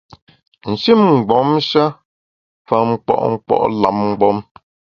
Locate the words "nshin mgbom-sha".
0.71-1.83